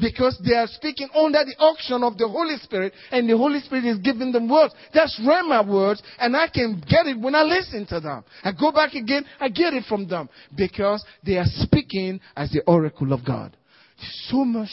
[0.00, 3.84] Because they are speaking under the unction of the Holy Spirit, and the Holy Spirit
[3.84, 4.74] is giving them words.
[4.92, 8.24] That's Rhema words, and I can get it when I listen to them.
[8.42, 10.28] I go back again, I get it from them.
[10.56, 13.56] Because they are speaking as the oracle of God.
[14.28, 14.70] So much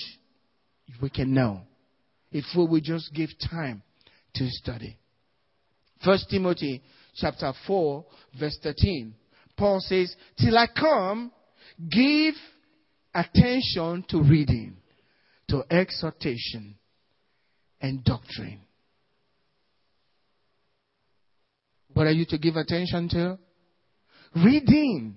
[1.02, 1.62] we can know
[2.32, 3.84] if we will just give time
[4.36, 4.98] to study.
[6.04, 6.82] First Timothy
[7.16, 8.06] chapter 4,
[8.40, 9.14] verse 13.
[9.56, 11.32] Paul says, Till I come,
[11.92, 12.34] give
[13.14, 14.78] attention to reading
[15.52, 16.76] to exhortation
[17.82, 18.62] and doctrine.
[21.94, 23.38] What are you to give attention to?
[24.36, 25.16] Reading.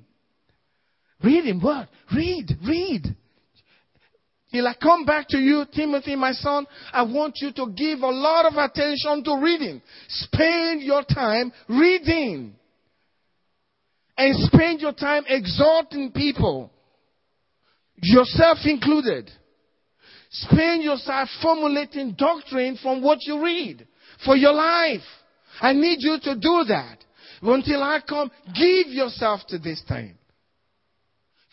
[1.22, 1.88] Reading what?
[2.14, 3.04] Read, read.
[4.52, 8.10] Till I come back to you, Timothy, my son, I want you to give a
[8.10, 9.80] lot of attention to reading.
[10.08, 12.54] Spend your time reading.
[14.16, 16.70] And spend your time exhorting people,
[17.96, 19.30] yourself included.
[20.34, 23.86] Spend yourself formulating doctrine from what you read
[24.24, 25.00] for your life.
[25.60, 26.98] I need you to do that.
[27.40, 30.18] Until I come, give yourself to this time.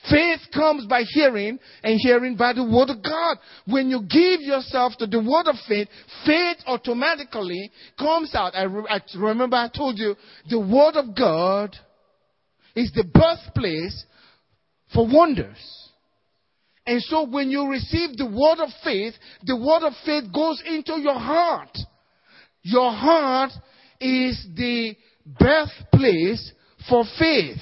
[0.10, 3.38] Faith comes by hearing and hearing by the word of God.
[3.68, 5.88] When you give yourself to the word of faith,
[6.26, 7.70] faith automatically
[8.00, 8.56] comes out.
[8.56, 10.16] I, re- I remember I told you
[10.50, 11.76] the word of God
[12.76, 14.06] is the birthplace
[14.92, 15.81] for wonders.
[16.86, 19.14] And so when you receive the word of faith,
[19.44, 21.78] the word of faith goes into your heart.
[22.64, 23.52] Your heart
[24.00, 26.52] is the birthplace
[26.90, 27.58] for faith.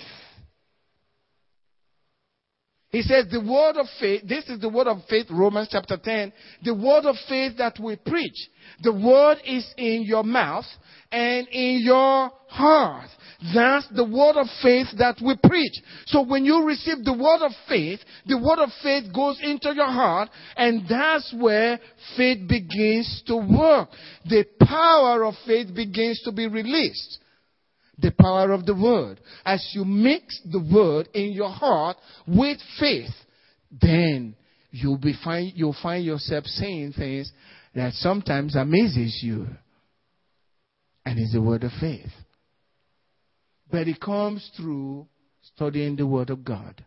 [2.92, 6.34] He says the word of faith, this is the word of faith, Romans chapter 10,
[6.64, 8.50] the word of faith that we preach.
[8.82, 10.66] The word is in your mouth
[11.12, 13.10] and in your heart.
[13.54, 15.72] That's the word of faith that we preach.
[16.08, 19.86] So when you receive the word of faith, the word of faith goes into your
[19.86, 21.80] heart and that's where
[22.18, 23.90] faith begins to work.
[24.26, 27.20] The power of faith begins to be released.
[27.98, 29.22] The power of the word.
[29.46, 31.96] As you mix the word in your heart
[32.28, 33.12] with faith,
[33.82, 34.36] then
[34.72, 37.32] you'll be find, you'll find yourself saying things
[37.74, 39.48] that sometimes amazes you.
[41.06, 42.12] And it's the word of faith.
[43.72, 45.08] But it comes through
[45.42, 46.84] studying the Word of God.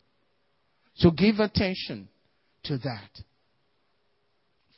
[0.95, 2.09] So give attention
[2.65, 3.11] to that.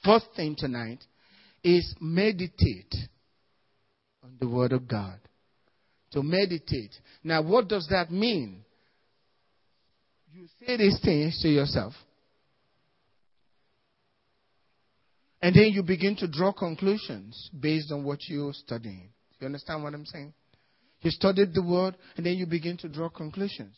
[0.05, 1.03] First thing tonight
[1.63, 2.95] is meditate
[4.23, 5.19] on the Word of God.
[6.13, 6.95] To meditate.
[7.25, 8.65] Now, what does that mean?
[10.33, 11.95] You say these things to yourself.
[15.41, 19.11] And then you begin to draw conclusions based on what you're studying.
[19.41, 20.33] You understand what I'm saying?
[21.05, 23.77] You studied the word, and then you begin to draw conclusions.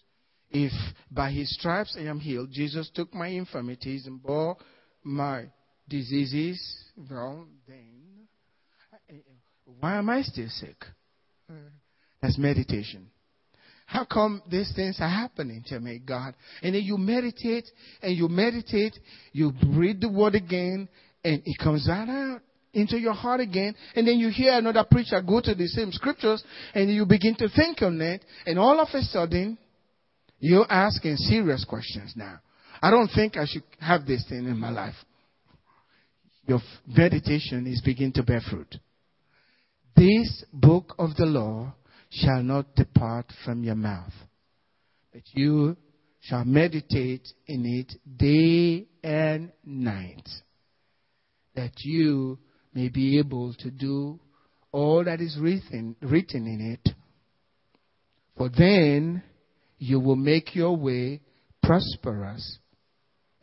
[0.49, 0.73] If
[1.11, 4.57] by his stripes I am healed, Jesus took my infirmities and bore
[5.03, 5.47] my
[5.89, 6.59] diseases,
[7.11, 8.29] well, then
[9.81, 10.85] why am I still sick?
[12.23, 13.09] That's meditation.
[13.87, 16.35] How come these things are happening to me, God?
[16.63, 17.69] And then you meditate
[18.03, 18.97] and you meditate,
[19.33, 20.89] you read the word again,
[21.25, 22.41] and it comes right out
[22.77, 26.45] into your heart again, and then you hear another preacher go to the same scriptures,
[26.75, 29.59] and you begin to think on it, and all of a sudden,
[30.39, 32.39] you're asking serious questions now.
[32.83, 34.95] I don't think I should have this thing in my life.
[36.47, 38.77] Your meditation is beginning to bear fruit.
[39.97, 41.75] This book of the law
[42.11, 44.13] shall not depart from your mouth,
[45.13, 45.77] but you
[46.21, 50.29] shall meditate in it day and night,
[51.55, 52.39] that you
[52.77, 54.21] may be able to do
[54.71, 56.95] all that is written, written in it.
[58.37, 59.23] For then
[59.79, 61.23] you will make your way
[61.63, 62.59] prosperous,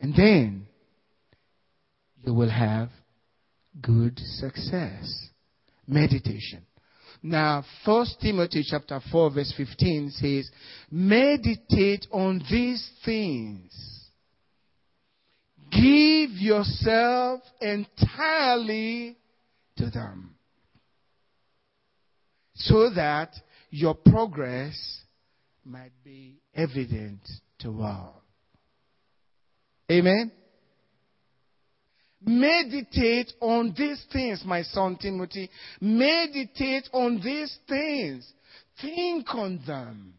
[0.00, 0.68] and then
[2.24, 2.90] you will have
[3.82, 5.30] good success.
[5.88, 6.64] Meditation.
[7.20, 10.48] Now, First Timothy chapter 4 verse 15 says,
[10.92, 13.72] meditate on these things.
[15.72, 19.16] Give yourself entirely
[19.76, 20.34] to them.
[22.54, 23.30] So that
[23.70, 24.74] your progress
[25.64, 27.20] might be evident
[27.60, 28.22] to all.
[29.90, 30.30] Amen.
[32.26, 35.50] Meditate on these things, my son Timothy.
[35.80, 38.32] Meditate on these things.
[38.80, 40.14] Think on them.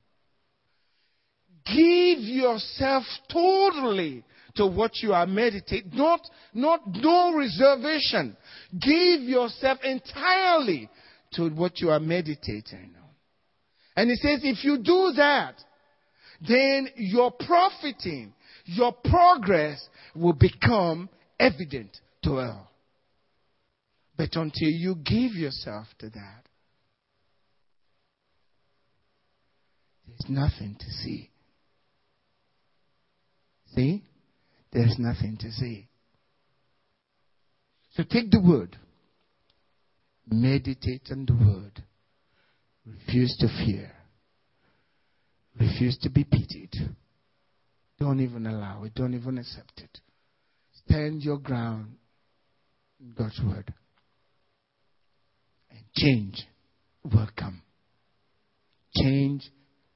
[1.65, 4.23] Give yourself totally
[4.55, 5.91] to what you are meditating.
[5.93, 6.21] Not,
[6.53, 8.37] not, no reservation.
[8.71, 10.89] Give yourself entirely
[11.33, 13.09] to what you are meditating on.
[13.95, 15.55] And he says, if you do that,
[16.47, 18.33] then your profiting,
[18.65, 21.09] your progress will become
[21.39, 22.71] evident to all.
[24.17, 26.45] But until you give yourself to that,
[30.07, 31.29] there's nothing to see.
[33.75, 34.03] See?
[34.71, 35.87] There's nothing to see.
[37.95, 38.75] So take the word.
[40.27, 41.83] Meditate on the word.
[42.85, 43.91] Refuse to fear.
[45.59, 46.73] Refuse to be pitied.
[47.99, 48.93] Don't even allow it.
[48.95, 49.99] Don't even accept it.
[50.85, 51.95] Stand your ground
[52.99, 53.73] in God's word.
[55.71, 56.43] And change
[57.03, 57.61] will come.
[58.97, 59.49] Change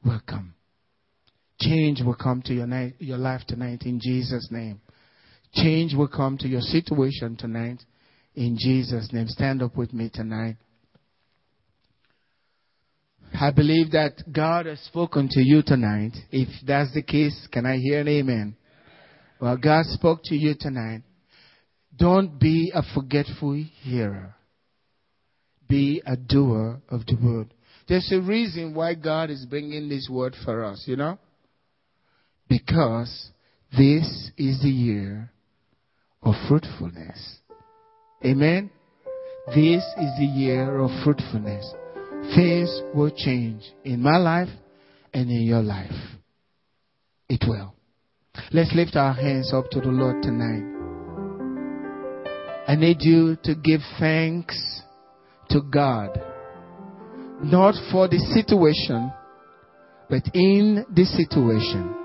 [0.05, 0.53] will come.
[1.59, 4.79] Change will come to your, ni- your life tonight in Jesus' name.
[5.53, 7.83] Change will come to your situation tonight
[8.35, 9.27] in Jesus' name.
[9.27, 10.57] Stand up with me tonight.
[13.39, 16.11] I believe that God has spoken to you tonight.
[16.31, 18.55] If that's the case, can I hear an amen?
[19.39, 21.03] Well, God spoke to you tonight.
[21.95, 24.35] Don't be a forgetful hearer.
[25.67, 27.53] Be a doer of the word.
[27.87, 31.17] There's a reason why God is bringing this word for us, you know?
[32.47, 33.29] Because
[33.71, 35.31] this is the year
[36.23, 37.39] of fruitfulness.
[38.25, 38.69] Amen?
[39.47, 41.73] This is the year of fruitfulness.
[42.35, 44.49] Things will change in my life
[45.13, 45.91] and in your life.
[47.29, 47.73] It will.
[48.51, 50.77] Let's lift our hands up to the Lord tonight.
[52.67, 54.83] I need you to give thanks
[55.49, 56.21] to God.
[57.41, 59.11] Not for the situation,
[60.09, 61.95] but in the situation.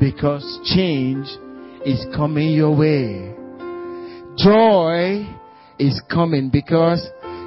[0.00, 1.26] Because change
[1.84, 3.34] is coming your way.
[4.36, 5.26] Joy
[5.78, 7.04] is coming because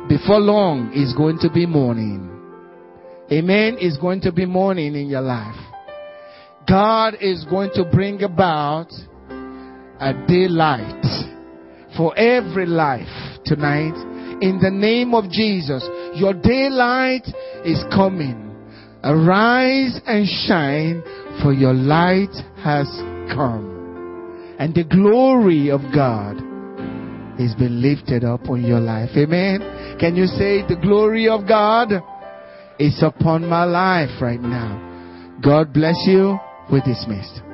[0.08, 2.28] before long is going to be morning.
[3.32, 3.78] Amen.
[3.80, 5.56] Is going to be morning in your life.
[6.68, 8.92] God is going to bring about
[10.00, 11.06] a daylight
[11.96, 13.96] for every life tonight.
[14.42, 17.26] In the name of Jesus, your daylight
[17.64, 18.56] is coming.
[19.04, 21.04] Arise and shine,
[21.42, 22.88] for your light has
[23.34, 23.71] come.
[24.62, 26.38] And the glory of God
[27.40, 29.10] has been lifted up on your life.
[29.18, 29.98] Amen.
[30.00, 31.90] Can you say the glory of God
[32.78, 35.40] is upon my life right now?
[35.44, 36.38] God bless you.
[36.72, 37.51] We're dismissed.